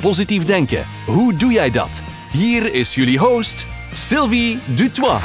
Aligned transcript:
Positief 0.00 0.44
denken, 0.44 0.84
hoe 1.06 1.36
doe 1.36 1.52
jij 1.52 1.70
dat? 1.70 2.02
Hier 2.32 2.74
is 2.74 2.94
jullie 2.94 3.18
host, 3.18 3.66
Sylvie 3.92 4.58
Dutois. 4.74 5.22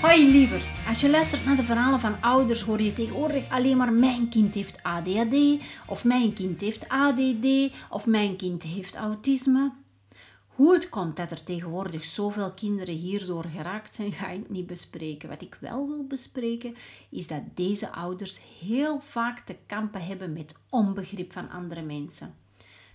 Hoi 0.00 0.30
lieverd, 0.30 0.68
als 0.88 1.00
je 1.00 1.10
luistert 1.10 1.44
naar 1.44 1.56
de 1.56 1.62
verhalen 1.62 2.00
van 2.00 2.14
ouders 2.20 2.60
hoor 2.60 2.82
je 2.82 2.92
tegenwoordig 2.92 3.44
alleen 3.48 3.76
maar 3.76 3.92
mijn 3.92 4.28
kind 4.28 4.54
heeft 4.54 4.82
ADHD 4.82 5.62
of 5.86 6.04
mijn 6.04 6.32
kind 6.32 6.60
heeft 6.60 6.88
ADD 6.88 7.72
of 7.90 8.06
mijn 8.06 8.36
kind 8.36 8.62
heeft 8.62 8.94
autisme. 8.94 9.81
Hoe 10.62 10.74
het 10.74 10.88
komt 10.88 11.16
dat 11.16 11.30
er 11.30 11.44
tegenwoordig 11.44 12.04
zoveel 12.04 12.50
kinderen 12.50 12.94
hierdoor 12.94 13.44
geraakt 13.44 13.94
zijn, 13.94 14.12
ga 14.12 14.28
ik 14.28 14.50
niet 14.50 14.66
bespreken. 14.66 15.28
Wat 15.28 15.42
ik 15.42 15.56
wel 15.60 15.88
wil 15.88 16.06
bespreken, 16.06 16.74
is 17.08 17.26
dat 17.26 17.42
deze 17.54 17.92
ouders 17.92 18.40
heel 18.60 19.00
vaak 19.00 19.40
te 19.40 19.56
kampen 19.66 20.06
hebben 20.06 20.32
met 20.32 20.58
onbegrip 20.70 21.32
van 21.32 21.50
andere 21.50 21.82
mensen. 21.82 22.34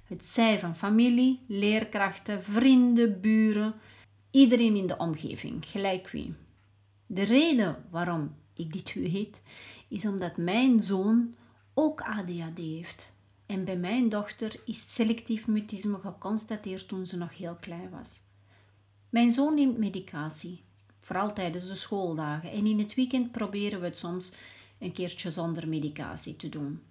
Het 0.04 0.26
zij 0.26 0.59
van 0.59 0.76
familie, 0.76 1.40
leerkrachten, 1.48 2.44
vrienden, 2.44 3.22
buren, 3.22 3.74
iedereen 4.31 4.76
in 4.76 4.88
de 4.88 4.98
omgeving, 4.98 5.66
gelijk 5.66 6.09
wie. 6.09 6.34
De 7.06 7.24
reden 7.24 7.86
waarom 7.90 8.36
ik 8.54 8.74
dit 8.74 8.94
weet, 8.94 9.42
is 9.88 10.06
omdat 10.06 10.38
mijn 10.38 10.81
zoon 10.81 11.36
ook 11.74 12.02
ADHD 12.02 12.58
heeft. 12.58 13.16
En 13.48 13.64
bij 13.64 13.78
mijn 13.78 14.09
dochter 14.09 14.62
is 14.66 14.94
selectief 14.94 15.48
mutisme 15.48 16.00
geconstateerd 16.00 16.88
toen 16.88 17.06
ze 17.06 17.17
nog 17.17 17.38
heel 17.38 17.58
klein 17.59 17.90
was. 17.90 18.22
Mijn 19.09 19.31
zoon 19.31 19.53
neemt 19.53 19.78
medicatie, 19.78 20.64
vooral 21.00 21.34
tijdens 21.34 21.68
de 21.68 21.75
schooldagen. 21.75 22.52
En 22.52 22.66
in 22.66 22.80
het 22.80 22.95
weekend 22.95 23.31
proberen 23.31 23.80
we 23.80 23.86
het 23.86 23.98
soms 23.98 24.31
een 24.80 24.92
keertje 24.92 25.31
zonder 25.31 25.68
medicatie 25.68 26.36
te 26.36 26.50
doen. 26.50 26.81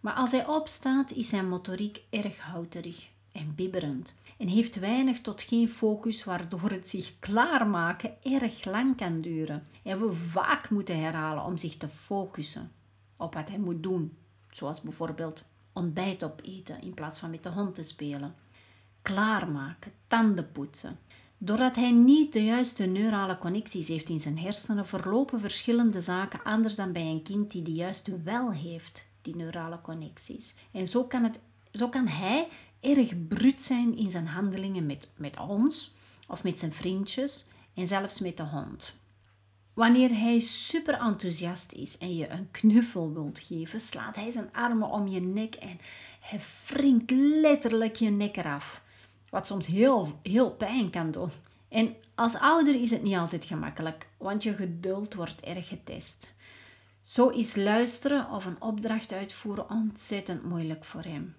Maar 0.00 0.14
als 0.14 0.30
hij 0.30 0.46
opstaat, 0.46 1.10
is 1.10 1.28
zijn 1.28 1.48
motoriek 1.48 2.02
erg 2.10 2.38
houterig 2.38 3.08
en 3.32 3.54
bibberend 3.54 4.14
en 4.38 4.48
heeft 4.48 4.78
weinig 4.78 5.20
tot 5.20 5.42
geen 5.42 5.68
focus, 5.68 6.24
waardoor 6.24 6.70
het 6.70 6.88
zich 6.88 7.18
klaarmaken 7.18 8.22
erg 8.22 8.64
lang 8.64 8.96
kan 8.96 9.20
duren 9.20 9.66
en 9.82 10.00
we 10.00 10.14
vaak 10.14 10.70
moeten 10.70 11.00
herhalen 11.00 11.44
om 11.44 11.56
zich 11.56 11.76
te 11.76 11.88
focussen 11.88 12.72
op 13.16 13.34
wat 13.34 13.48
hij 13.48 13.58
moet 13.58 13.82
doen, 13.82 14.16
zoals 14.50 14.80
bijvoorbeeld 14.80 15.42
ontbijt 15.72 16.24
opeten 16.24 16.82
in 16.82 16.94
plaats 16.94 17.18
van 17.18 17.30
met 17.30 17.42
de 17.42 17.48
hond 17.48 17.74
te 17.74 17.82
spelen, 17.82 18.34
klaarmaken, 19.02 19.92
tanden 20.06 20.52
poetsen. 20.52 20.98
Doordat 21.38 21.76
hij 21.76 21.90
niet 21.90 22.32
de 22.32 22.44
juiste 22.44 22.84
neurale 22.84 23.38
connecties 23.38 23.88
heeft 23.88 24.08
in 24.08 24.20
zijn 24.20 24.38
hersenen, 24.38 24.86
verlopen 24.86 25.40
verschillende 25.40 26.02
zaken 26.02 26.42
anders 26.42 26.74
dan 26.74 26.92
bij 26.92 27.06
een 27.06 27.22
kind 27.22 27.50
die 27.50 27.62
de 27.62 27.72
juiste 27.72 28.22
wel 28.22 28.52
heeft, 28.52 29.08
die 29.22 29.36
neurale 29.36 29.80
connecties. 29.80 30.56
En 30.72 30.88
zo 30.88 31.04
kan, 31.04 31.22
het, 31.22 31.40
zo 31.72 31.88
kan 31.88 32.06
hij 32.06 32.48
erg 32.80 33.26
bruut 33.28 33.62
zijn 33.62 33.96
in 33.96 34.10
zijn 34.10 34.26
handelingen 34.26 34.86
met, 34.86 35.08
met 35.16 35.38
ons 35.38 35.92
of 36.28 36.42
met 36.42 36.58
zijn 36.58 36.72
vriendjes 36.72 37.46
en 37.74 37.86
zelfs 37.86 38.20
met 38.20 38.36
de 38.36 38.42
hond. 38.42 38.94
Wanneer 39.74 40.10
hij 40.10 40.40
super 40.40 40.94
enthousiast 40.94 41.72
is 41.72 41.98
en 41.98 42.16
je 42.16 42.28
een 42.28 42.50
knuffel 42.50 43.12
wilt 43.12 43.38
geven, 43.38 43.80
slaat 43.80 44.16
hij 44.16 44.30
zijn 44.30 44.52
armen 44.52 44.90
om 44.90 45.06
je 45.06 45.20
nek 45.20 45.54
en 45.54 45.78
hij 46.20 46.40
wringt 46.66 47.10
letterlijk 47.10 47.96
je 47.96 48.10
nek 48.10 48.36
eraf. 48.36 48.82
Wat 49.30 49.46
soms 49.46 49.66
heel, 49.66 50.18
heel 50.22 50.50
pijn 50.50 50.90
kan 50.90 51.10
doen. 51.10 51.30
En 51.68 51.96
als 52.14 52.34
ouder 52.34 52.74
is 52.74 52.90
het 52.90 53.02
niet 53.02 53.16
altijd 53.16 53.44
gemakkelijk, 53.44 54.08
want 54.16 54.42
je 54.42 54.54
geduld 54.54 55.14
wordt 55.14 55.40
erg 55.40 55.68
getest. 55.68 56.34
Zo 57.02 57.28
is 57.28 57.56
luisteren 57.56 58.30
of 58.30 58.44
een 58.44 58.62
opdracht 58.62 59.12
uitvoeren 59.12 59.70
ontzettend 59.70 60.44
moeilijk 60.44 60.84
voor 60.84 61.02
hem. 61.02 61.34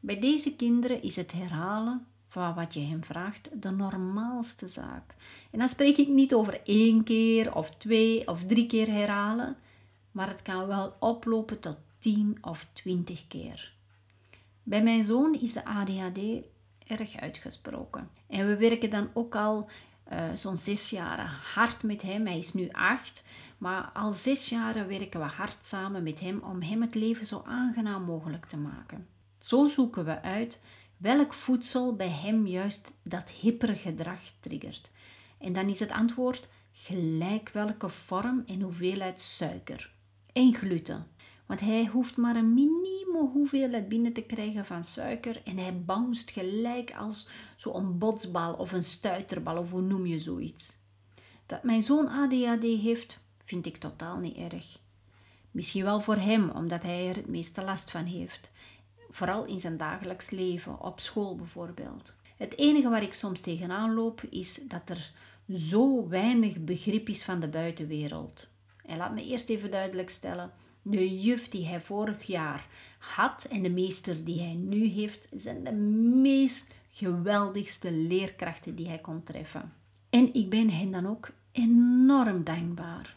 Bij 0.00 0.20
deze 0.20 0.56
kinderen 0.56 1.02
is 1.02 1.16
het 1.16 1.32
herhalen 1.32 2.06
van 2.28 2.54
wat 2.54 2.74
je 2.74 2.80
hem 2.80 3.04
vraagt 3.04 3.62
de 3.62 3.70
normaalste 3.70 4.68
zaak. 4.68 5.14
En 5.50 5.58
dan 5.58 5.68
spreek 5.68 5.96
ik 5.96 6.08
niet 6.08 6.34
over 6.34 6.60
één 6.64 7.04
keer 7.04 7.54
of 7.54 7.70
twee 7.70 8.28
of 8.28 8.44
drie 8.44 8.66
keer 8.66 8.88
herhalen, 8.88 9.56
maar 10.10 10.28
het 10.28 10.42
kan 10.42 10.66
wel 10.66 10.96
oplopen 10.98 11.60
tot 11.60 11.76
tien 11.98 12.38
of 12.40 12.66
twintig 12.72 13.26
keer. 13.26 13.72
Bij 14.62 14.82
mijn 14.82 15.04
zoon 15.04 15.34
is 15.34 15.52
de 15.52 15.64
ADHD 15.64 16.18
erg 16.86 17.16
uitgesproken. 17.16 18.10
En 18.28 18.46
we 18.46 18.56
werken 18.56 18.90
dan 18.90 19.10
ook 19.12 19.34
al 19.34 19.68
uh, 20.12 20.32
zo'n 20.34 20.56
zes 20.56 20.90
jaar 20.90 21.40
hard 21.54 21.82
met 21.82 22.02
hem. 22.02 22.26
Hij 22.26 22.38
is 22.38 22.54
nu 22.54 22.68
acht, 22.72 23.24
maar 23.58 23.90
al 23.94 24.12
zes 24.12 24.48
jaar 24.48 24.86
werken 24.86 25.20
we 25.20 25.26
hard 25.26 25.64
samen 25.64 26.02
met 26.02 26.20
hem 26.20 26.40
om 26.42 26.62
hem 26.62 26.82
het 26.82 26.94
leven 26.94 27.26
zo 27.26 27.42
aangenaam 27.46 28.02
mogelijk 28.02 28.46
te 28.46 28.56
maken. 28.56 29.06
Zo 29.38 29.66
zoeken 29.66 30.04
we 30.04 30.22
uit 30.22 30.62
welk 30.96 31.32
voedsel 31.34 31.96
bij 31.96 32.10
hem 32.10 32.46
juist 32.46 32.98
dat 33.02 33.30
hippere 33.30 33.76
gedrag 33.76 34.20
triggert. 34.40 34.90
En 35.38 35.52
dan 35.52 35.68
is 35.68 35.80
het 35.80 35.90
antwoord 35.90 36.48
gelijk 36.72 37.48
welke 37.48 37.88
vorm 37.88 38.42
en 38.46 38.60
hoeveelheid 38.60 39.20
suiker. 39.20 39.92
En 40.32 40.54
gluten. 40.54 41.06
Want 41.46 41.60
hij 41.60 41.86
hoeft 41.86 42.16
maar 42.16 42.36
een 42.36 42.54
minieme 42.54 43.30
hoeveelheid 43.32 43.88
binnen 43.88 44.12
te 44.12 44.22
krijgen 44.22 44.66
van 44.66 44.84
suiker 44.84 45.42
en 45.44 45.58
hij 45.58 45.82
bounced 45.82 46.30
gelijk 46.30 46.94
als 46.94 47.28
zo'n 47.56 47.98
botsbal 47.98 48.54
of 48.54 48.72
een 48.72 48.82
stuiterbal 48.82 49.58
of 49.58 49.70
hoe 49.70 49.82
noem 49.82 50.06
je 50.06 50.18
zoiets. 50.18 50.78
Dat 51.46 51.62
mijn 51.62 51.82
zoon 51.82 52.08
ADHD 52.08 52.62
heeft, 52.62 53.18
vind 53.44 53.66
ik 53.66 53.76
totaal 53.76 54.18
niet 54.18 54.36
erg. 54.36 54.78
Misschien 55.50 55.84
wel 55.84 56.00
voor 56.00 56.16
hem, 56.16 56.50
omdat 56.50 56.82
hij 56.82 57.08
er 57.08 57.16
het 57.16 57.28
meeste 57.28 57.62
last 57.62 57.90
van 57.90 58.04
heeft 58.04 58.50
vooral 59.10 59.44
in 59.44 59.60
zijn 59.60 59.76
dagelijks 59.76 60.30
leven, 60.30 60.80
op 60.80 61.00
school 61.00 61.36
bijvoorbeeld. 61.36 62.14
Het 62.36 62.58
enige 62.58 62.88
waar 62.88 63.02
ik 63.02 63.14
soms 63.14 63.40
tegenaan 63.40 63.94
loop 63.94 64.22
is 64.22 64.60
dat 64.68 64.90
er 64.90 65.12
zo 65.58 66.08
weinig 66.08 66.64
begrip 66.64 67.08
is 67.08 67.24
van 67.24 67.40
de 67.40 67.48
buitenwereld. 67.48 68.46
En 68.84 68.96
laat 68.96 69.14
me 69.14 69.24
eerst 69.24 69.48
even 69.48 69.70
duidelijk 69.70 70.10
stellen: 70.10 70.50
de 70.82 71.20
juf 71.20 71.48
die 71.48 71.66
hij 71.66 71.80
vorig 71.80 72.22
jaar 72.22 72.66
had 72.98 73.44
en 73.50 73.62
de 73.62 73.70
meester 73.70 74.24
die 74.24 74.40
hij 74.40 74.54
nu 74.54 74.86
heeft, 74.86 75.28
zijn 75.34 75.64
de 75.64 75.72
meest 76.22 76.74
geweldigste 76.90 77.92
leerkrachten 77.92 78.74
die 78.74 78.88
hij 78.88 78.98
kon 78.98 79.22
treffen. 79.22 79.72
En 80.10 80.34
ik 80.34 80.50
ben 80.50 80.70
hen 80.70 80.90
dan 80.90 81.06
ook 81.06 81.30
enorm 81.52 82.44
dankbaar 82.44 83.16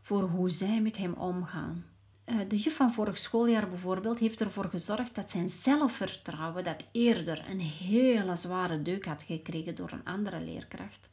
voor 0.00 0.22
hoe 0.22 0.50
zij 0.50 0.80
met 0.80 0.96
hem 0.96 1.12
omgaan. 1.12 1.84
Eh, 2.28 2.36
de 2.48 2.56
juf 2.56 2.76
van 2.76 2.92
vorig 2.92 3.18
schooljaar 3.18 3.68
bijvoorbeeld 3.68 4.18
heeft 4.18 4.40
ervoor 4.40 4.64
gezorgd 4.64 5.14
dat 5.14 5.30
zijn 5.30 5.50
zelfvertrouwen, 5.50 6.64
dat 6.64 6.84
eerder 6.92 7.44
een 7.48 7.60
hele 7.60 8.36
zware 8.36 8.82
deuk 8.82 9.04
had 9.04 9.22
gekregen 9.22 9.74
door 9.74 9.92
een 9.92 10.04
andere 10.04 10.40
leerkracht, 10.40 11.08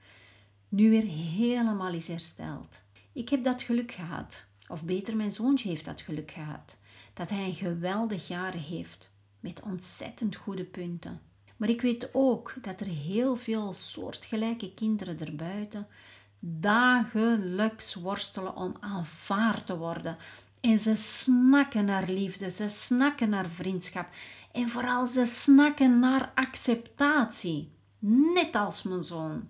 nu 0.70 0.90
weer 0.90 1.04
helemaal 1.06 1.94
is 1.94 2.08
hersteld. 2.08 2.82
Ik 3.14 3.30
heb 3.30 3.44
dat 3.44 3.62
geluk 3.62 3.92
gehad, 3.92 4.46
of 4.68 4.84
beter 4.84 5.16
mijn 5.16 5.32
zoontje 5.32 5.70
heeft 5.70 5.86
dat 5.86 6.02
geluk 6.02 6.32
gehad, 6.32 6.78
dat 7.14 7.30
hij 7.30 7.46
een 7.46 7.54
geweldig 7.54 8.28
jaar 8.28 8.54
heeft 8.54 9.12
met 9.40 9.62
ontzettend 9.62 10.36
goede 10.36 10.66
punten. 10.66 11.22
Maar 11.58 11.70
ik 11.70 11.82
weet 11.82 12.10
ook 12.14 12.54
dat 12.62 12.80
er 12.80 12.88
heel 12.88 13.36
veel 13.36 13.74
soortgelijke 13.74 14.74
kinderen 14.74 15.20
erbuiten 15.20 15.88
dagelijks 16.48 17.94
worstelen 17.94 18.56
om 18.56 18.76
aanvaard 18.80 19.66
te 19.66 19.78
worden, 19.78 20.18
en 20.66 20.80
ze 20.80 20.96
snakken 20.96 21.86
naar 21.86 22.10
liefde, 22.10 22.50
ze 22.50 22.68
snakken 22.68 23.30
naar 23.30 23.52
vriendschap. 23.52 24.08
En 24.52 24.70
vooral 24.70 25.06
ze 25.06 25.26
snakken 25.26 26.00
naar 26.00 26.32
acceptatie. 26.36 27.72
Net 28.34 28.56
als 28.56 28.84
mijn 28.84 29.04
zoon. 29.04 29.48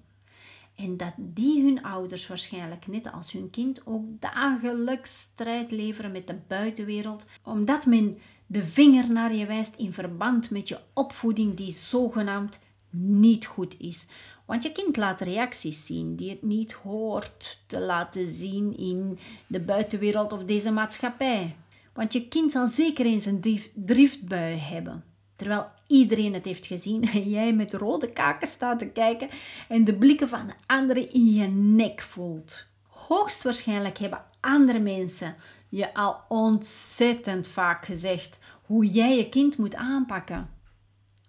En 0.76 0.98
dat 0.98 1.14
die 1.18 1.64
hun 1.64 1.84
ouders 1.84 2.28
waarschijnlijk 2.28 2.88
net 2.88 3.12
als 3.12 3.32
hun 3.32 3.50
kind 3.50 3.86
ook 3.86 4.04
dagelijks 4.20 5.18
strijd 5.20 5.72
leveren 5.72 6.12
met 6.12 6.28
de 6.28 6.40
buitenwereld, 6.48 7.26
omdat 7.44 7.86
men 7.86 8.18
de 8.46 8.64
vinger 8.64 9.12
naar 9.12 9.34
je 9.34 9.46
wijst 9.46 9.76
in 9.76 9.94
verband 9.94 10.50
met 10.50 10.68
je 10.68 10.80
opvoeding 10.94 11.58
die 11.58 11.72
zogenaamd 11.72 12.60
niet 12.90 13.46
goed 13.46 13.80
is. 13.80 14.06
Want 14.45 14.63
je 14.63 14.71
kind 14.71 14.97
laat 14.97 15.21
reacties 15.21 15.86
zien 15.86 16.15
die 16.15 16.30
het 16.30 16.42
niet 16.42 16.74
hoort 16.74 17.59
te 17.68 17.80
laten 17.80 18.30
zien 18.30 18.77
in 18.77 19.19
de 19.47 19.59
buitenwereld 19.59 20.33
of 20.33 20.44
deze 20.44 20.71
maatschappij. 20.71 21.56
Want 21.94 22.13
je 22.13 22.27
kind 22.27 22.51
zal 22.51 22.68
zeker 22.68 23.06
eens 23.06 23.25
een 23.25 23.62
driftbui 23.74 24.57
hebben. 24.57 25.03
Terwijl 25.36 25.68
iedereen 25.88 26.33
het 26.33 26.45
heeft 26.45 26.65
gezien 26.65 27.03
en 27.13 27.30
jij 27.30 27.53
met 27.53 27.74
rode 27.74 28.12
kaken 28.12 28.47
staat 28.47 28.80
te 28.80 28.88
kijken 28.88 29.30
en 29.68 29.83
de 29.83 29.94
blikken 29.94 30.30
van 30.30 30.47
de 30.47 30.53
anderen 30.65 31.12
in 31.12 31.33
je 31.33 31.47
nek 31.47 32.01
voelt. 32.01 32.65
Hoogstwaarschijnlijk 32.88 33.97
hebben 33.97 34.24
andere 34.39 34.80
mensen 34.80 35.36
je 35.69 35.94
al 35.94 36.21
ontzettend 36.27 37.47
vaak 37.47 37.86
gezegd 37.86 38.39
hoe 38.62 38.86
jij 38.86 39.18
je 39.18 39.30
kind 39.30 39.57
moet 39.57 39.75
aanpakken, 39.75 40.50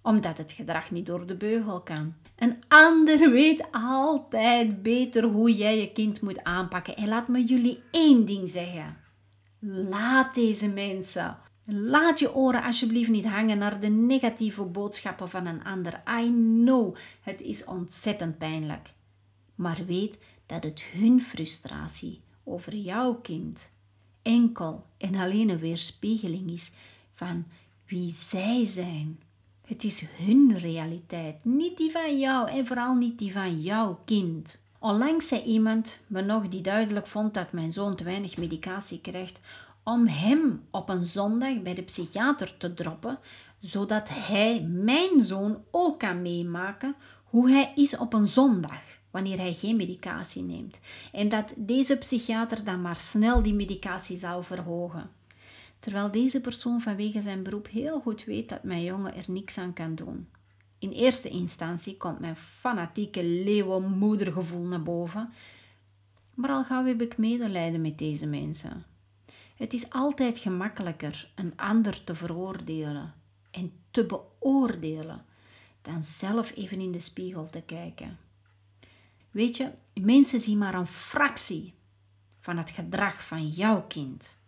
omdat 0.03 0.39
het 0.39 0.53
gedrag 0.53 0.91
niet 0.91 1.07
door 1.07 1.27
de 1.27 1.37
beugel 1.37 1.81
kan. 1.81 2.15
Een 2.37 2.57
ander 2.69 3.31
weet 3.31 3.67
altijd 3.71 4.83
beter 4.83 5.25
hoe 5.25 5.57
jij 5.57 5.81
je 5.81 5.93
kind 5.93 6.21
moet 6.21 6.45
aanpakken. 6.45 6.97
En 6.97 7.09
laat 7.09 7.29
me 7.29 7.45
jullie 7.45 7.83
één 7.91 8.25
ding 8.25 8.49
zeggen. 8.49 8.97
Laat 9.61 10.35
deze 10.35 10.69
mensen. 10.69 11.39
Laat 11.65 12.19
je 12.19 12.35
oren 12.35 12.63
alsjeblieft 12.63 13.11
niet 13.11 13.27
hangen 13.27 13.59
naar 13.59 13.81
de 13.81 13.89
negatieve 13.89 14.65
boodschappen 14.65 15.31
van 15.31 15.47
een 15.47 15.65
ander. 15.65 16.03
I 16.21 16.33
know, 16.63 16.97
het 17.21 17.41
is 17.41 17.65
ontzettend 17.65 18.39
pijnlijk. 18.39 18.93
Maar 19.55 19.85
weet 19.87 20.19
dat 20.47 20.63
het 20.65 20.83
hun 20.83 21.23
frustratie 21.23 22.21
over 22.45 22.75
jouw 22.75 23.15
kind 23.15 23.71
enkel 24.23 24.87
en 24.99 25.15
alleen 25.15 25.49
een 25.49 25.59
weerspiegeling 25.59 26.51
is 26.51 26.73
van 27.11 27.45
wie 27.87 28.13
zij 28.13 28.65
zijn. 28.65 29.21
Het 29.67 29.85
is 29.85 30.05
hun 30.17 30.59
realiteit, 30.59 31.45
niet 31.45 31.77
die 31.77 31.91
van 31.91 32.19
jou 32.19 32.51
en 32.51 32.67
vooral 32.67 32.95
niet 32.95 33.19
die 33.19 33.33
van 33.33 33.61
jouw 33.61 34.01
kind. 34.05 34.63
Onlangs 34.79 35.29
zei 35.29 35.43
iemand 35.43 36.01
me 36.07 36.23
nog 36.23 36.49
die 36.49 36.61
duidelijk 36.61 37.07
vond 37.07 37.35
dat 37.35 37.53
mijn 37.53 37.73
zoon 37.73 37.97
te 37.97 38.05
weinig 38.05 38.37
medicatie 38.37 39.01
krijgt, 39.01 39.41
om 39.83 40.07
hem 40.07 40.63
op 40.71 40.89
een 40.89 41.05
zondag 41.05 41.63
bij 41.63 41.75
de 41.75 41.83
psychiater 41.83 42.57
te 42.57 42.75
droppen, 42.75 43.19
zodat 43.61 44.09
hij, 44.09 44.61
mijn 44.61 45.23
zoon, 45.23 45.63
ook 45.71 45.99
kan 45.99 46.23
meemaken 46.23 46.95
hoe 47.25 47.51
hij 47.51 47.73
is 47.75 47.97
op 47.97 48.13
een 48.13 48.27
zondag 48.27 48.83
wanneer 49.11 49.39
hij 49.39 49.55
geen 49.55 49.77
medicatie 49.77 50.43
neemt. 50.43 50.81
En 51.13 51.29
dat 51.29 51.53
deze 51.57 51.97
psychiater 51.97 52.65
dan 52.65 52.83
maar 52.83 52.97
snel 52.97 53.43
die 53.43 53.55
medicatie 53.55 54.19
zou 54.19 54.45
verhogen. 54.45 55.11
Terwijl 55.87 56.11
deze 56.11 56.41
persoon 56.41 56.81
vanwege 56.81 57.23
zijn 57.23 57.43
beroep 57.43 57.69
heel 57.69 58.01
goed 58.01 58.25
weet 58.25 58.49
dat 58.49 58.63
mijn 58.63 58.83
jongen 58.83 59.15
er 59.15 59.25
niks 59.27 59.59
aan 59.59 59.73
kan 59.73 59.95
doen. 59.95 60.29
In 60.79 60.91
eerste 60.91 61.29
instantie 61.29 61.97
komt 61.97 62.19
mijn 62.19 62.37
fanatieke 62.37 63.25
leeuwenmoedergevoel 63.25 64.65
naar 64.65 64.83
boven. 64.83 65.33
Maar 66.35 66.51
al 66.51 66.65
gauw 66.65 66.85
heb 66.85 67.01
ik 67.01 67.17
medelijden 67.17 67.81
met 67.81 67.99
deze 67.99 68.27
mensen. 68.27 68.85
Het 69.57 69.73
is 69.73 69.91
altijd 69.91 70.39
gemakkelijker 70.39 71.31
een 71.35 71.53
ander 71.57 72.05
te 72.05 72.15
veroordelen 72.15 73.15
en 73.51 73.73
te 73.91 74.07
beoordelen 74.07 75.25
dan 75.83 76.03
zelf 76.03 76.57
even 76.57 76.81
in 76.81 76.93
de 76.93 77.01
spiegel 77.01 77.51
te 77.51 77.63
kijken. 77.67 78.19
Weet 79.31 79.57
je, 79.57 79.71
mensen 79.95 80.41
zien 80.41 80.59
maar 80.59 80.75
een 80.75 80.87
fractie 80.87 81.75
van 82.41 82.57
het 82.57 82.71
gedrag 82.71 83.27
van 83.27 83.49
jouw 83.49 83.83
kind. 83.87 84.45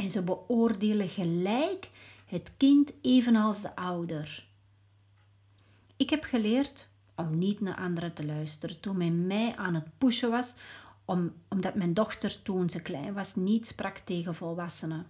En 0.00 0.10
ze 0.10 0.22
beoordelen 0.22 1.08
gelijk 1.08 1.90
het 2.26 2.52
kind 2.56 2.92
evenals 3.00 3.62
de 3.62 3.76
ouder. 3.76 4.46
Ik 5.96 6.10
heb 6.10 6.24
geleerd 6.24 6.88
om 7.16 7.38
niet 7.38 7.60
naar 7.60 7.76
anderen 7.76 8.14
te 8.14 8.24
luisteren 8.24 8.80
toen 8.80 8.96
men 8.96 9.26
mij 9.26 9.56
aan 9.56 9.74
het 9.74 9.98
pushen 9.98 10.30
was, 10.30 10.54
om, 11.04 11.32
omdat 11.48 11.74
mijn 11.74 11.94
dochter 11.94 12.42
toen 12.42 12.70
ze 12.70 12.82
klein 12.82 13.14
was 13.14 13.34
niet 13.34 13.66
sprak 13.66 13.98
tegen 13.98 14.34
volwassenen. 14.34 15.06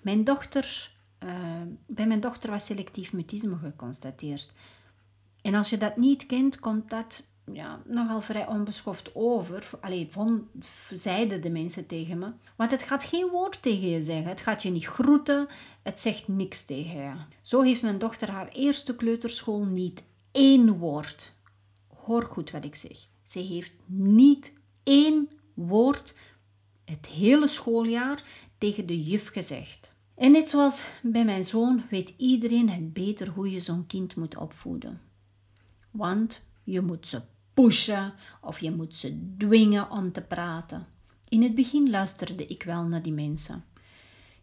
Mijn 0.00 0.24
dochter, 0.24 0.92
uh, 1.24 1.62
bij 1.86 2.06
mijn 2.06 2.20
dochter 2.20 2.50
was 2.50 2.66
selectief 2.66 3.12
mutisme 3.12 3.56
geconstateerd. 3.56 4.52
En 5.42 5.54
als 5.54 5.70
je 5.70 5.76
dat 5.76 5.96
niet 5.96 6.26
kent, 6.26 6.58
komt 6.58 6.90
dat 6.90 7.22
ja, 7.52 7.82
nogal 7.86 8.20
vrij 8.20 8.46
onbeschoft 8.46 9.10
over. 9.14 9.70
Allee, 9.80 10.08
van, 10.10 10.48
zeiden 10.90 11.42
de 11.42 11.50
mensen 11.50 11.86
tegen 11.86 12.18
me. 12.18 12.32
Want 12.56 12.70
het 12.70 12.82
gaat 12.82 13.04
geen 13.04 13.28
woord 13.28 13.62
tegen 13.62 13.88
je 13.88 14.02
zeggen. 14.02 14.28
Het 14.28 14.40
gaat 14.40 14.62
je 14.62 14.70
niet 14.70 14.86
groeten. 14.86 15.48
Het 15.82 16.00
zegt 16.00 16.28
niks 16.28 16.64
tegen 16.64 17.00
je. 17.00 17.12
Zo 17.42 17.60
heeft 17.60 17.82
mijn 17.82 17.98
dochter 17.98 18.30
haar 18.30 18.48
eerste 18.48 18.96
kleuterschool 18.96 19.64
niet 19.64 20.04
één 20.30 20.78
woord. 20.78 21.32
Hoor 22.04 22.22
goed 22.22 22.50
wat 22.50 22.64
ik 22.64 22.74
zeg. 22.74 23.06
Ze 23.24 23.38
heeft 23.38 23.72
niet 23.86 24.52
één 24.82 25.28
woord 25.54 26.14
het 26.84 27.06
hele 27.06 27.48
schooljaar 27.48 28.22
tegen 28.58 28.86
de 28.86 29.02
juf 29.02 29.28
gezegd. 29.28 29.92
En 30.14 30.32
net 30.32 30.48
zoals 30.48 30.86
bij 31.02 31.24
mijn 31.24 31.44
zoon 31.44 31.82
weet 31.90 32.14
iedereen 32.16 32.68
het 32.70 32.92
beter 32.92 33.28
hoe 33.28 33.50
je 33.50 33.60
zo'n 33.60 33.86
kind 33.86 34.16
moet 34.16 34.36
opvoeden. 34.36 35.00
Want 35.90 36.40
je 36.70 36.80
moet 36.80 37.06
ze 37.06 37.22
pushen 37.54 38.12
of 38.40 38.60
je 38.60 38.70
moet 38.70 38.94
ze 38.94 39.34
dwingen 39.36 39.90
om 39.90 40.12
te 40.12 40.22
praten. 40.22 40.86
In 41.28 41.42
het 41.42 41.54
begin 41.54 41.90
luisterde 41.90 42.46
ik 42.46 42.62
wel 42.62 42.84
naar 42.84 43.02
die 43.02 43.12
mensen. 43.12 43.64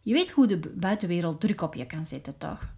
Je 0.02 0.14
weet 0.14 0.32
hoe 0.32 0.48
de 0.48 0.58
buitenwereld 0.58 1.42
druk 1.42 1.62
op 1.62 1.76
je 1.76 1.86
kan 1.86 2.06
zetten, 2.06 2.38
toch? 2.38 2.74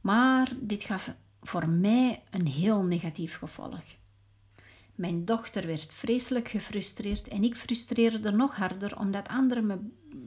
Maar 0.00 0.52
dit 0.60 0.82
gaf 0.82 1.14
voor 1.42 1.68
mij 1.68 2.22
een 2.30 2.46
heel 2.46 2.82
negatief 2.82 3.36
gevolg. 3.38 3.82
Mijn 4.94 5.24
dochter 5.24 5.66
werd 5.66 5.92
vreselijk 5.92 6.48
gefrustreerd 6.48 7.28
en 7.28 7.44
ik 7.44 7.56
frustreerde 7.56 8.30
nog 8.30 8.56
harder 8.56 8.98
omdat 8.98 9.28
anderen 9.28 9.66
me, 9.66 9.78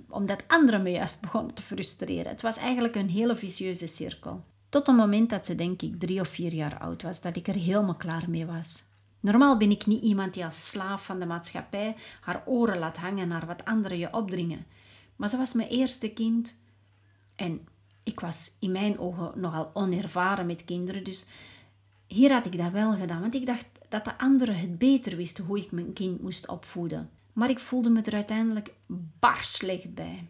omdat 0.09 0.43
anderen 0.47 0.83
me 0.83 0.89
juist 0.89 1.21
begonnen 1.21 1.53
te 1.53 1.61
frustreren. 1.61 2.31
Het 2.31 2.41
was 2.41 2.57
eigenlijk 2.57 2.95
een 2.95 3.09
hele 3.09 3.35
vicieuze 3.35 3.87
cirkel. 3.87 4.43
Tot 4.69 4.87
het 4.87 4.95
moment 4.95 5.29
dat 5.29 5.45
ze 5.45 5.55
denk 5.55 5.81
ik 5.81 5.99
drie 5.99 6.19
of 6.19 6.27
vier 6.27 6.53
jaar 6.53 6.79
oud 6.79 7.01
was, 7.01 7.21
dat 7.21 7.35
ik 7.35 7.47
er 7.47 7.55
helemaal 7.55 7.95
klaar 7.95 8.29
mee 8.29 8.45
was. 8.45 8.83
Normaal 9.19 9.57
ben 9.57 9.71
ik 9.71 9.85
niet 9.85 10.03
iemand 10.03 10.33
die 10.33 10.45
als 10.45 10.69
slaaf 10.69 11.05
van 11.05 11.19
de 11.19 11.25
maatschappij 11.25 11.95
haar 12.21 12.43
oren 12.45 12.77
laat 12.77 12.97
hangen 12.97 13.27
naar 13.27 13.45
wat 13.45 13.65
anderen 13.65 13.97
je 13.97 14.13
opdringen. 14.13 14.65
Maar 15.15 15.29
ze 15.29 15.37
was 15.37 15.53
mijn 15.53 15.69
eerste 15.69 16.13
kind 16.13 16.57
en 17.35 17.67
ik 18.03 18.19
was 18.19 18.55
in 18.59 18.71
mijn 18.71 18.99
ogen 18.99 19.31
nogal 19.35 19.71
onervaren 19.73 20.45
met 20.45 20.65
kinderen, 20.65 21.03
dus 21.03 21.25
hier 22.07 22.31
had 22.31 22.45
ik 22.45 22.57
dat 22.57 22.71
wel 22.71 22.93
gedaan, 22.97 23.21
want 23.21 23.33
ik 23.33 23.45
dacht 23.45 23.69
dat 23.89 24.05
de 24.05 24.17
anderen 24.17 24.59
het 24.59 24.77
beter 24.77 25.15
wisten 25.15 25.45
hoe 25.45 25.59
ik 25.59 25.71
mijn 25.71 25.93
kind 25.93 26.21
moest 26.21 26.47
opvoeden. 26.47 27.09
Maar 27.33 27.49
ik 27.49 27.59
voelde 27.59 27.89
me 27.89 28.01
er 28.01 28.13
uiteindelijk 28.13 28.73
bar 29.19 29.37
slecht 29.37 29.93
bij. 29.93 30.27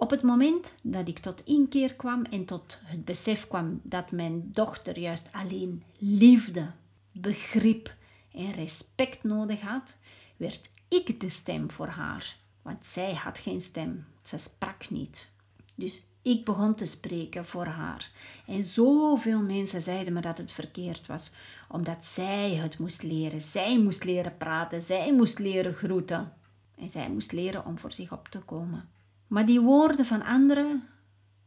Op 0.00 0.10
het 0.10 0.22
moment 0.22 0.74
dat 0.82 1.08
ik 1.08 1.18
tot 1.18 1.44
inkeer 1.44 1.94
kwam 1.94 2.24
en 2.24 2.44
tot 2.44 2.78
het 2.82 3.04
besef 3.04 3.48
kwam 3.48 3.80
dat 3.82 4.10
mijn 4.10 4.52
dochter 4.52 4.98
juist 4.98 5.28
alleen 5.32 5.82
liefde 5.98 6.70
begrip 7.12 7.94
en 8.32 8.52
respect 8.52 9.22
nodig 9.22 9.60
had, 9.60 9.96
werd 10.36 10.70
ik 10.88 11.20
de 11.20 11.28
stem 11.28 11.70
voor 11.70 11.86
haar. 11.86 12.36
Want 12.62 12.86
zij 12.86 13.14
had 13.14 13.38
geen 13.38 13.60
stem, 13.60 14.06
ze 14.22 14.38
sprak 14.38 14.90
niet. 14.90 15.28
Dus 15.74 16.04
ik 16.22 16.44
begon 16.44 16.74
te 16.74 16.86
spreken 16.86 17.46
voor 17.46 17.66
haar. 17.66 18.10
En 18.46 18.64
zoveel 18.64 19.42
mensen 19.42 19.82
zeiden 19.82 20.12
me 20.12 20.20
dat 20.20 20.38
het 20.38 20.52
verkeerd 20.52 21.06
was, 21.06 21.32
omdat 21.68 22.04
zij 22.04 22.54
het 22.54 22.78
moest 22.78 23.02
leren. 23.02 23.40
Zij 23.40 23.78
moest 23.78 24.04
leren 24.04 24.36
praten, 24.36 24.82
zij 24.82 25.14
moest 25.14 25.38
leren 25.38 25.74
groeten. 25.74 26.32
En 26.76 26.90
zij 26.90 27.10
moest 27.10 27.32
leren 27.32 27.64
om 27.64 27.78
voor 27.78 27.92
zich 27.92 28.12
op 28.12 28.28
te 28.28 28.38
komen. 28.38 28.88
Maar 29.28 29.46
die 29.46 29.60
woorden 29.60 30.06
van 30.06 30.22
anderen, 30.22 30.88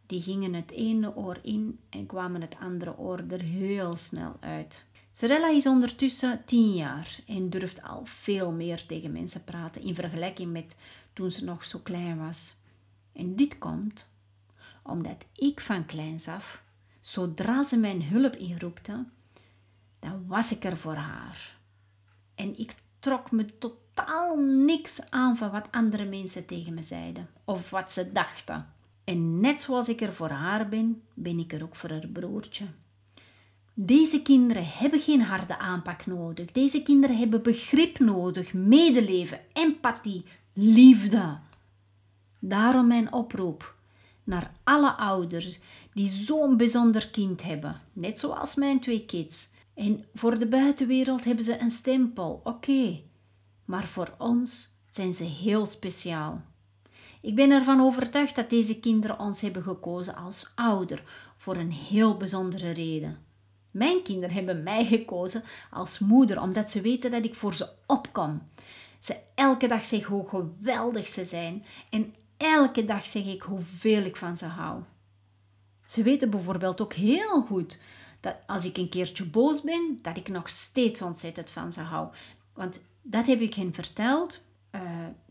die 0.06 0.22
gingen 0.22 0.54
het 0.54 0.72
ene 0.72 1.16
oor 1.16 1.40
in 1.42 1.80
en 1.90 2.06
kwamen 2.06 2.42
het 2.42 2.56
andere 2.60 2.98
oor 2.98 3.24
er 3.30 3.42
heel 3.42 3.96
snel 3.98 4.38
uit. 4.40 4.86
Serella 5.12 5.50
is 5.50 5.66
ondertussen 5.66 6.46
tien 6.46 6.74
jaar 6.74 7.20
en 7.28 7.50
durft 7.50 7.84
al 7.84 8.06
veel 8.06 8.52
meer 8.52 8.86
tegen 8.86 9.12
mensen 9.12 9.44
praten 9.44 9.82
in 9.82 9.96
vergelijking 9.96 10.52
met 10.52 10.76
toen 11.14 11.32
ze 11.32 11.44
nog 11.44 11.64
zo 11.64 11.80
klein 11.80 12.18
was. 12.18 12.54
En 13.14 13.36
dit 13.36 13.58
komt 13.58 14.10
omdat 14.84 15.26
ik 15.36 15.60
van 15.60 15.86
kleins 15.86 16.28
af, 16.28 16.64
zodra 17.00 17.64
ze 17.64 17.78
mijn 17.78 18.04
hulp 18.04 18.36
inroepte, 18.36 19.06
dan 20.00 20.28
was 20.28 20.52
ik 20.52 20.64
er 20.64 20.78
voor 20.78 20.96
haar. 20.96 21.58
En 22.36 22.60
ik 22.60 22.74
trok 23.00 23.32
me 23.32 23.46
totaal 24.06 24.38
niks 24.38 25.00
aan 25.10 25.38
van 25.38 25.52
wat 25.52 25.68
andere 25.72 26.06
mensen 26.06 26.46
tegen 26.46 26.74
me 26.74 26.82
zeiden 26.82 27.30
of 27.46 27.70
wat 27.70 27.92
ze 27.92 28.12
dachten. 28.12 28.74
En 29.04 29.40
net 29.40 29.62
zoals 29.62 29.90
ik 29.90 30.02
er 30.02 30.14
voor 30.14 30.30
haar 30.30 30.70
ben, 30.70 31.02
ben 31.14 31.40
ik 31.40 31.54
er 31.54 31.64
ook 31.64 31.76
voor 31.76 31.90
haar 31.90 32.08
broertje. 32.08 32.66
Deze 33.74 34.22
kinderen 34.22 34.66
hebben 34.68 35.00
geen 35.00 35.22
harde 35.22 35.58
aanpak 35.58 36.06
nodig. 36.06 36.52
Deze 36.52 36.82
kinderen 36.82 37.18
hebben 37.18 37.44
begrip 37.44 38.00
nodig, 38.00 38.54
medeleven, 38.54 39.40
empathie, 39.54 40.24
liefde. 40.54 41.38
Daarom 42.40 42.88
mijn 42.88 43.14
oproep 43.14 43.76
naar 44.24 44.52
alle 44.64 44.92
ouders 44.92 45.60
die 45.94 46.10
zo'n 46.10 46.58
bijzonder 46.58 47.08
kind 47.10 47.44
hebben, 47.44 47.82
net 47.94 48.20
zoals 48.20 48.56
mijn 48.56 48.80
twee 48.80 49.06
kids. 49.06 49.50
En 49.74 50.06
voor 50.14 50.40
de 50.40 50.48
buitenwereld 50.48 51.24
hebben 51.24 51.46
ze 51.46 51.60
een 51.60 51.72
stempel, 51.72 52.42
oké. 52.44 53.02
Maar 53.72 53.88
voor 53.88 54.14
ons 54.18 54.70
zijn 54.90 55.14
ze 55.14 55.24
heel 55.24 55.66
speciaal. 55.66 56.42
Ik 57.22 57.36
ben 57.36 57.52
ervan 57.52 57.82
overtuigd 57.82 58.36
dat 58.36 58.50
deze 58.50 58.80
kinderen 58.80 59.20
ons 59.20 59.42
hebben 59.42 59.64
gekozen 59.64 60.16
als 60.16 60.52
ouder 60.56 61.04
voor 61.36 61.56
een 61.56 61.72
heel 61.72 62.18
bijzondere 62.18 62.72
reden. 62.72 63.26
Mijn 63.72 64.04
kinderen 64.04 64.36
hebben 64.36 64.64
mij 64.64 64.86
gekozen 64.86 65.44
als 65.70 66.00
moeder 66.00 66.42
omdat 66.42 66.72
ze 66.72 66.82
weten 66.82 67.12
dat 67.12 67.26
ik 67.26 67.36
voor 67.36 67.54
ze 67.54 67.70
opkom. 67.86 68.42
Ze 69.00 69.18
elke 69.36 69.68
dag 69.68 69.86
zeggen 69.86 70.16
hoe 70.16 70.28
geweldig 70.28 71.08
ze 71.08 71.26
zijn 71.26 71.66
en 71.90 72.14
elke 72.38 72.86
dag 72.86 73.06
zeg 73.06 73.26
ik 73.26 73.42
hoeveel 73.42 74.04
ik 74.04 74.16
van 74.16 74.38
ze 74.38 74.46
hou. 74.46 74.82
Ze 75.86 76.04
weten 76.04 76.30
bijvoorbeeld 76.30 76.82
ook 76.82 76.94
heel 76.94 77.42
goed 77.42 77.78
dat 78.20 78.36
als 78.48 78.66
ik 78.66 78.78
een 78.78 78.90
keertje 78.90 79.26
boos 79.26 79.62
ben, 79.62 80.00
dat 80.02 80.18
ik 80.18 80.28
nog 80.28 80.50
steeds 80.50 81.02
ontzettend 81.02 81.50
van 81.50 81.74
ze 81.74 81.82
hou. 81.82 82.10
Want 82.54 82.82
dat 83.02 83.28
heb 83.28 83.40
ik 83.40 83.54
hen 83.54 83.74
verteld. 83.74 84.42
Uh, 84.76 84.82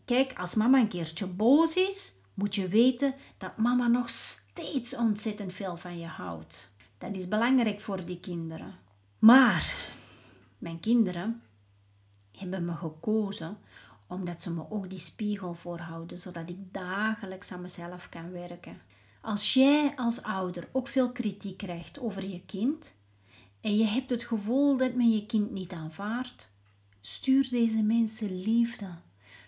kijk, 0.05 0.33
als 0.37 0.55
mama 0.55 0.79
een 0.79 0.87
keertje 0.87 1.27
boos 1.27 1.75
is, 1.75 2.13
moet 2.33 2.55
je 2.55 2.67
weten 2.67 3.13
dat 3.37 3.57
mama 3.57 3.87
nog 3.87 4.09
steeds 4.09 4.95
ontzettend 4.95 5.53
veel 5.53 5.77
van 5.77 5.99
je 5.99 6.07
houdt. 6.07 6.71
Dat 6.97 7.15
is 7.15 7.27
belangrijk 7.27 7.79
voor 7.79 8.05
die 8.05 8.19
kinderen. 8.19 8.75
Maar 9.19 9.75
mijn 10.57 10.79
kinderen 10.79 11.41
hebben 12.31 12.65
me 12.65 12.73
gekozen 12.73 13.57
omdat 14.07 14.41
ze 14.41 14.51
me 14.51 14.65
ook 14.69 14.89
die 14.89 14.99
spiegel 14.99 15.53
voorhouden, 15.53 16.19
zodat 16.19 16.49
ik 16.49 16.73
dagelijks 16.73 17.51
aan 17.51 17.61
mezelf 17.61 18.09
kan 18.09 18.31
werken. 18.31 18.81
Als 19.21 19.53
jij 19.53 19.93
als 19.95 20.23
ouder 20.23 20.69
ook 20.71 20.87
veel 20.87 21.11
kritiek 21.11 21.57
krijgt 21.57 21.99
over 21.99 22.25
je 22.25 22.41
kind 22.45 22.93
en 23.61 23.77
je 23.77 23.85
hebt 23.85 24.09
het 24.09 24.23
gevoel 24.23 24.77
dat 24.77 24.93
men 24.93 25.09
je 25.09 25.25
kind 25.25 25.51
niet 25.51 25.71
aanvaardt, 25.71 26.50
stuur 27.01 27.47
deze 27.49 27.81
mensen 27.81 28.41
liefde. 28.41 28.87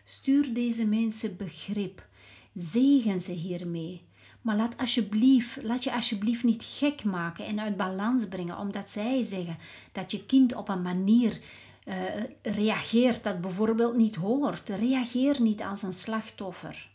Stuur 0.05 0.53
deze 0.53 0.85
mensen 0.85 1.37
begrip. 1.37 2.07
Zegen 2.55 3.21
ze 3.21 3.31
hiermee. 3.31 4.01
Maar 4.41 4.55
laat, 4.55 4.77
alsjeblieft, 4.77 5.63
laat 5.63 5.83
je 5.83 5.93
alsjeblieft 5.93 6.43
niet 6.43 6.63
gek 6.63 7.03
maken 7.03 7.45
en 7.45 7.59
uit 7.59 7.77
balans 7.77 8.27
brengen, 8.27 8.57
omdat 8.57 8.91
zij 8.91 9.23
zeggen 9.23 9.57
dat 9.91 10.11
je 10.11 10.25
kind 10.25 10.55
op 10.55 10.69
een 10.69 10.81
manier 10.81 11.39
uh, 11.85 11.95
reageert 12.41 13.23
dat 13.23 13.41
bijvoorbeeld 13.41 13.95
niet 13.95 14.15
hoort. 14.15 14.69
Reageer 14.69 15.41
niet 15.41 15.61
als 15.61 15.81
een 15.83 15.93
slachtoffer. 15.93 16.89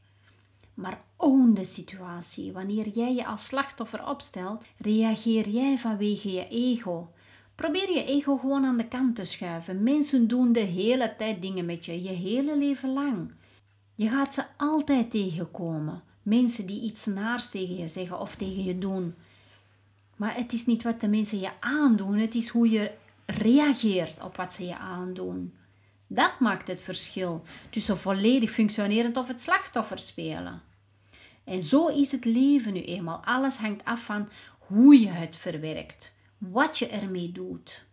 Maar 0.74 1.00
own 1.16 1.52
de 1.54 1.64
situatie. 1.64 2.52
Wanneer 2.52 2.88
jij 2.88 3.14
je 3.14 3.26
als 3.26 3.46
slachtoffer 3.46 4.08
opstelt, 4.08 4.66
reageer 4.76 5.48
jij 5.48 5.78
vanwege 5.78 6.32
je 6.32 6.48
ego. 6.48 7.12
Probeer 7.58 7.90
je 7.90 8.04
ego 8.04 8.36
gewoon 8.36 8.64
aan 8.64 8.76
de 8.76 8.88
kant 8.88 9.16
te 9.16 9.24
schuiven. 9.24 9.82
Mensen 9.82 10.28
doen 10.28 10.52
de 10.52 10.60
hele 10.60 11.14
tijd 11.16 11.42
dingen 11.42 11.64
met 11.64 11.84
je, 11.84 12.02
je 12.02 12.12
hele 12.12 12.56
leven 12.56 12.92
lang. 12.92 13.32
Je 13.94 14.08
gaat 14.08 14.34
ze 14.34 14.44
altijd 14.56 15.10
tegenkomen. 15.10 16.02
Mensen 16.22 16.66
die 16.66 16.82
iets 16.82 17.06
naars 17.06 17.50
tegen 17.50 17.76
je 17.76 17.88
zeggen 17.88 18.20
of 18.20 18.34
tegen 18.34 18.64
je 18.64 18.78
doen. 18.78 19.14
Maar 20.16 20.36
het 20.36 20.52
is 20.52 20.66
niet 20.66 20.82
wat 20.82 21.00
de 21.00 21.08
mensen 21.08 21.40
je 21.40 21.50
aandoen, 21.60 22.18
het 22.18 22.34
is 22.34 22.48
hoe 22.48 22.70
je 22.70 22.90
reageert 23.26 24.22
op 24.22 24.36
wat 24.36 24.54
ze 24.54 24.66
je 24.66 24.76
aandoen. 24.76 25.54
Dat 26.06 26.40
maakt 26.40 26.68
het 26.68 26.82
verschil 26.82 27.42
tussen 27.70 27.98
volledig 27.98 28.50
functionerend 28.50 29.16
of 29.16 29.28
het 29.28 29.40
slachtoffer 29.40 29.98
spelen. 29.98 30.62
En 31.44 31.62
zo 31.62 31.86
is 31.86 32.12
het 32.12 32.24
leven 32.24 32.72
nu 32.72 32.82
eenmaal. 32.82 33.22
Alles 33.24 33.56
hangt 33.56 33.84
af 33.84 34.04
van 34.04 34.28
hoe 34.58 35.00
je 35.00 35.08
het 35.08 35.36
verwerkt, 35.36 36.16
wat 36.38 36.78
je 36.78 36.86
ermee 36.86 37.32
doet. 37.32 37.86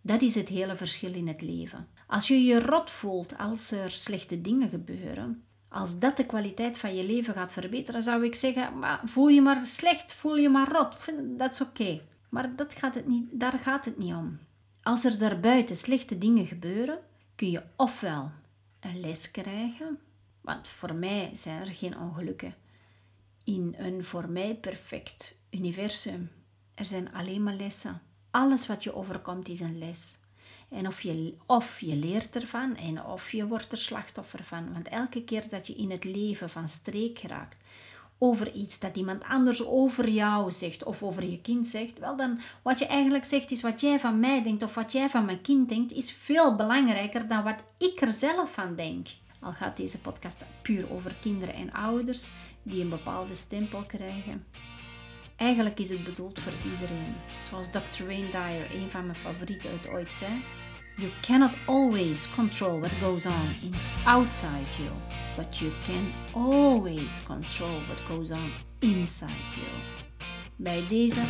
Dat 0.00 0.22
is 0.22 0.34
het 0.34 0.48
hele 0.48 0.76
verschil 0.76 1.14
in 1.14 1.28
het 1.28 1.40
leven. 1.40 1.88
Als 2.06 2.28
je 2.28 2.44
je 2.44 2.60
rot 2.60 2.90
voelt 2.90 3.38
als 3.38 3.70
er 3.70 3.90
slechte 3.90 4.40
dingen 4.40 4.68
gebeuren, 4.68 5.42
als 5.68 5.98
dat 5.98 6.16
de 6.16 6.26
kwaliteit 6.26 6.78
van 6.78 6.96
je 6.96 7.04
leven 7.04 7.34
gaat 7.34 7.52
verbeteren, 7.52 8.02
zou 8.02 8.24
ik 8.24 8.34
zeggen: 8.34 8.78
maar 8.78 9.00
voel 9.04 9.28
je 9.28 9.40
maar 9.40 9.66
slecht, 9.66 10.14
voel 10.14 10.36
je 10.36 10.48
maar 10.48 10.72
rot. 10.72 10.96
Dat 11.38 11.52
is 11.52 11.60
oké. 11.60 12.00
Maar 12.28 12.56
dat 12.56 12.74
gaat 12.74 12.94
het 12.94 13.06
niet, 13.06 13.28
daar 13.32 13.58
gaat 13.58 13.84
het 13.84 13.98
niet 13.98 14.14
om. 14.14 14.38
Als 14.82 15.04
er 15.04 15.18
daarbuiten 15.18 15.76
slechte 15.76 16.18
dingen 16.18 16.46
gebeuren, 16.46 16.98
kun 17.34 17.50
je 17.50 17.62
ofwel 17.76 18.30
een 18.80 19.00
les 19.00 19.30
krijgen, 19.30 19.98
want 20.40 20.68
voor 20.68 20.94
mij 20.94 21.30
zijn 21.34 21.60
er 21.60 21.66
geen 21.66 21.98
ongelukken 21.98 22.54
in 23.44 23.74
een 23.78 24.04
voor 24.04 24.28
mij 24.28 24.54
perfect 24.54 25.38
universum. 25.50 26.30
Er 26.78 26.84
zijn 26.84 27.12
alleen 27.12 27.42
maar 27.42 27.54
lessen. 27.54 28.00
Alles 28.30 28.66
wat 28.66 28.84
je 28.84 28.94
overkomt 28.94 29.48
is 29.48 29.60
een 29.60 29.78
les. 29.78 30.18
En 30.68 30.86
of 30.86 31.00
je, 31.00 31.34
of 31.46 31.80
je 31.80 31.96
leert 31.96 32.34
ervan 32.34 32.76
en 32.76 33.04
of 33.04 33.32
je 33.32 33.46
wordt 33.46 33.72
er 33.72 33.78
slachtoffer 33.78 34.44
van. 34.44 34.72
Want 34.72 34.88
elke 34.88 35.24
keer 35.24 35.48
dat 35.48 35.66
je 35.66 35.74
in 35.74 35.90
het 35.90 36.04
leven 36.04 36.50
van 36.50 36.68
streek 36.68 37.18
raakt 37.18 37.56
over 38.18 38.52
iets 38.52 38.78
dat 38.78 38.96
iemand 38.96 39.24
anders 39.24 39.66
over 39.66 40.08
jou 40.08 40.52
zegt 40.52 40.84
of 40.84 41.02
over 41.02 41.24
je 41.24 41.40
kind 41.40 41.66
zegt, 41.66 41.98
wel 41.98 42.16
dan 42.16 42.40
wat 42.62 42.78
je 42.78 42.86
eigenlijk 42.86 43.24
zegt 43.24 43.50
is 43.50 43.62
wat 43.62 43.80
jij 43.80 44.00
van 44.00 44.20
mij 44.20 44.42
denkt 44.42 44.62
of 44.62 44.74
wat 44.74 44.92
jij 44.92 45.10
van 45.10 45.24
mijn 45.24 45.40
kind 45.40 45.68
denkt, 45.68 45.92
is 45.92 46.12
veel 46.12 46.56
belangrijker 46.56 47.28
dan 47.28 47.44
wat 47.44 47.64
ik 47.76 48.00
er 48.00 48.12
zelf 48.12 48.52
van 48.52 48.74
denk. 48.76 49.08
Al 49.40 49.52
gaat 49.52 49.76
deze 49.76 49.98
podcast 49.98 50.36
puur 50.62 50.92
over 50.92 51.14
kinderen 51.20 51.54
en 51.54 51.72
ouders 51.72 52.30
die 52.62 52.82
een 52.82 52.88
bepaalde 52.88 53.34
stempel 53.34 53.82
krijgen. 53.82 54.46
Eigenlijk 55.38 55.78
is 55.78 55.88
het 55.88 56.04
bedoeld 56.04 56.40
voor 56.40 56.52
iedereen. 56.72 57.14
Zoals 57.48 57.70
Dr. 57.70 58.04
Wayne 58.06 58.28
Dyer, 58.28 58.74
een 58.82 58.90
van 58.90 59.06
mijn 59.06 59.18
favorieten 59.18 59.70
uit 59.70 59.88
ooit, 59.88 60.14
zei: 60.14 60.32
You 60.96 61.10
cannot 61.20 61.56
always 61.66 62.30
control 62.34 62.80
what 62.80 62.90
goes 63.02 63.26
on 63.26 63.74
outside 64.04 64.66
you, 64.78 64.90
but 65.36 65.58
you 65.58 65.72
can 65.86 66.12
always 66.32 67.22
control 67.26 67.80
what 67.86 68.00
goes 68.06 68.30
on 68.30 68.50
inside 68.78 69.32
you. 69.56 69.68
Bij 70.56 70.84
deze, 70.88 71.20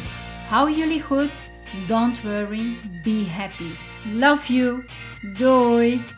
hou 0.48 0.72
jullie 0.76 1.02
goed. 1.02 1.42
Don't 1.86 2.22
worry, 2.22 2.76
be 3.04 3.24
happy. 3.24 3.70
Love 4.14 4.52
you. 4.52 4.84
Doei. 5.36 6.17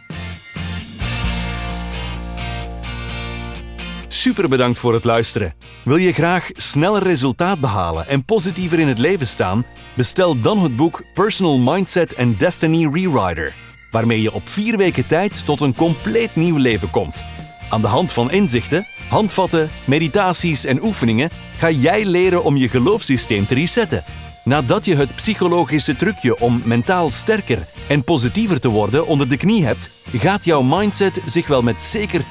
Super 4.21 4.49
bedankt 4.49 4.79
voor 4.79 4.95
het 4.95 5.05
luisteren. 5.05 5.55
Wil 5.85 5.97
je 5.97 6.12
graag 6.12 6.50
sneller 6.53 7.03
resultaat 7.03 7.61
behalen 7.61 8.09
en 8.09 8.25
positiever 8.25 8.79
in 8.79 8.89
het 8.89 8.99
leven 8.99 9.27
staan? 9.27 9.65
Bestel 9.97 10.41
dan 10.41 10.59
het 10.59 10.77
boek 10.77 11.03
Personal 11.15 11.59
Mindset 11.59 12.17
and 12.17 12.39
Destiny 12.39 12.89
Rewriter, 12.93 13.55
waarmee 13.91 14.23
je 14.23 14.33
op 14.33 14.49
vier 14.49 14.77
weken 14.77 15.07
tijd 15.07 15.45
tot 15.45 15.61
een 15.61 15.75
compleet 15.75 16.37
nieuw 16.37 16.57
leven 16.57 16.91
komt. 16.91 17.25
Aan 17.71 17.81
de 17.81 17.87
hand 17.87 18.12
van 18.12 18.31
inzichten, 18.31 18.87
handvatten, 19.09 19.71
meditaties 19.85 20.65
en 20.65 20.83
oefeningen 20.83 21.31
ga 21.57 21.71
jij 21.71 22.05
leren 22.05 22.45
om 22.45 22.57
je 22.57 22.69
geloofssysteem 22.69 23.47
te 23.47 23.55
resetten. 23.55 24.05
Nadat 24.45 24.85
je 24.85 24.97
het 24.97 25.15
psychologische 25.15 25.97
trucje 25.97 26.41
om 26.41 26.62
mentaal 26.65 27.11
sterker 27.11 27.67
en 27.89 28.05
positiever 28.05 28.61
te 28.61 28.69
worden 28.69 29.07
onder 29.07 29.29
de 29.29 29.37
knie 29.37 29.65
hebt, 29.65 29.91
gaat 30.19 30.45
jouw 30.45 30.62
mindset 30.62 31.21
zich 31.25 31.47
wel 31.47 31.62
met 31.62 31.83
zeker 31.83 32.23
200% 32.23 32.25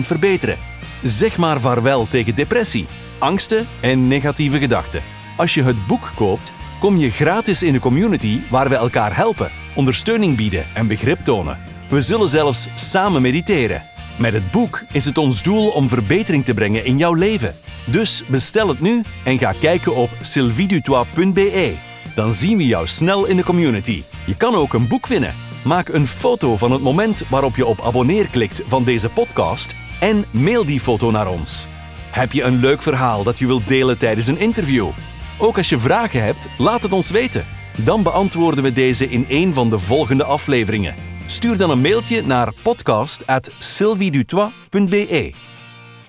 verbeteren. 0.00 0.58
Zeg 1.02 1.36
maar 1.36 1.60
vaarwel 1.60 2.08
tegen 2.08 2.34
depressie, 2.34 2.86
angsten 3.18 3.66
en 3.80 4.08
negatieve 4.08 4.58
gedachten. 4.58 5.02
Als 5.36 5.54
je 5.54 5.62
het 5.62 5.86
boek 5.86 6.12
koopt, 6.14 6.52
kom 6.80 6.96
je 6.96 7.10
gratis 7.10 7.62
in 7.62 7.72
de 7.72 7.80
community 7.80 8.40
waar 8.50 8.68
we 8.68 8.74
elkaar 8.74 9.16
helpen, 9.16 9.50
ondersteuning 9.74 10.36
bieden 10.36 10.66
en 10.74 10.86
begrip 10.86 11.24
tonen. 11.24 11.58
We 11.88 12.00
zullen 12.00 12.28
zelfs 12.28 12.68
samen 12.74 13.22
mediteren. 13.22 13.82
Met 14.18 14.32
het 14.32 14.50
boek 14.50 14.84
is 14.92 15.04
het 15.04 15.18
ons 15.18 15.42
doel 15.42 15.68
om 15.68 15.88
verbetering 15.88 16.44
te 16.44 16.54
brengen 16.54 16.84
in 16.84 16.98
jouw 16.98 17.14
leven. 17.14 17.54
Dus 17.86 18.22
bestel 18.28 18.68
het 18.68 18.80
nu 18.80 19.02
en 19.24 19.38
ga 19.38 19.54
kijken 19.60 19.94
op 19.94 20.10
sylvidutois.be. 20.20 21.74
Dan 22.14 22.32
zien 22.32 22.56
we 22.56 22.66
jou 22.66 22.86
snel 22.86 23.24
in 23.24 23.36
de 23.36 23.44
community. 23.44 24.02
Je 24.26 24.36
kan 24.36 24.54
ook 24.54 24.72
een 24.72 24.88
boek 24.88 25.06
winnen. 25.06 25.34
Maak 25.62 25.88
een 25.88 26.06
foto 26.06 26.56
van 26.56 26.72
het 26.72 26.82
moment 26.82 27.24
waarop 27.28 27.56
je 27.56 27.66
op 27.66 27.80
abonneer 27.80 28.28
klikt 28.28 28.62
van 28.66 28.84
deze 28.84 29.08
podcast 29.08 29.74
en 30.00 30.24
mail 30.30 30.64
die 30.64 30.80
foto 30.80 31.10
naar 31.10 31.28
ons. 31.28 31.66
Heb 32.10 32.32
je 32.32 32.42
een 32.42 32.56
leuk 32.56 32.82
verhaal 32.82 33.22
dat 33.22 33.38
je 33.38 33.46
wilt 33.46 33.68
delen 33.68 33.98
tijdens 33.98 34.26
een 34.26 34.38
interview? 34.38 34.88
Ook 35.38 35.56
als 35.56 35.68
je 35.68 35.78
vragen 35.78 36.22
hebt, 36.22 36.48
laat 36.58 36.82
het 36.82 36.92
ons 36.92 37.10
weten. 37.10 37.44
Dan 37.76 38.02
beantwoorden 38.02 38.64
we 38.64 38.72
deze 38.72 39.08
in 39.08 39.24
een 39.28 39.54
van 39.54 39.70
de 39.70 39.78
volgende 39.78 40.24
afleveringen. 40.24 40.94
Stuur 41.26 41.56
dan 41.56 41.70
een 41.70 41.80
mailtje 41.80 42.22
naar 42.22 42.52
podcast@sylviedutois.be. 42.62 45.34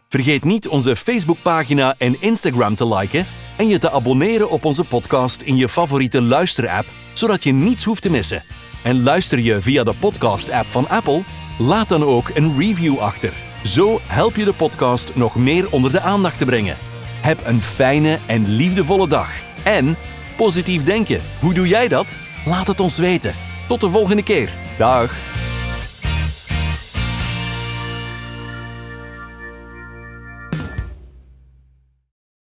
Vergeet 0.09 0.43
niet 0.43 0.67
onze 0.67 0.95
Facebookpagina 0.95 1.95
en 1.97 2.21
Instagram 2.21 2.75
te 2.75 2.95
liken 2.95 3.25
en 3.55 3.67
je 3.67 3.77
te 3.77 3.91
abonneren 3.91 4.49
op 4.49 4.65
onze 4.65 4.83
podcast 4.83 5.41
in 5.41 5.55
je 5.55 5.69
favoriete 5.69 6.21
luisterapp, 6.21 6.85
zodat 7.13 7.43
je 7.43 7.51
niets 7.51 7.85
hoeft 7.85 8.01
te 8.01 8.09
missen. 8.09 8.43
En 8.83 9.03
luister 9.03 9.39
je 9.39 9.61
via 9.61 9.83
de 9.83 9.93
podcast-app 9.99 10.69
van 10.69 10.89
Apple? 10.89 11.21
Laat 11.59 11.89
dan 11.89 12.03
ook 12.03 12.31
een 12.33 12.57
review 12.57 12.97
achter. 12.97 13.33
Zo 13.63 13.99
help 14.03 14.35
je 14.35 14.45
de 14.45 14.53
podcast 14.53 15.15
nog 15.15 15.35
meer 15.35 15.71
onder 15.71 15.91
de 15.91 16.01
aandacht 16.01 16.37
te 16.37 16.45
brengen. 16.45 16.77
Heb 17.21 17.45
een 17.45 17.61
fijne 17.61 18.19
en 18.25 18.47
liefdevolle 18.47 19.07
dag. 19.07 19.31
En 19.63 19.95
positief 20.37 20.83
denken. 20.83 21.21
Hoe 21.39 21.53
doe 21.53 21.67
jij 21.67 21.87
dat? 21.87 22.17
Laat 22.45 22.67
het 22.67 22.79
ons 22.79 22.97
weten. 22.97 23.33
Tot 23.67 23.81
de 23.81 23.89
volgende 23.89 24.23
keer. 24.23 24.49
Dag. 24.77 25.32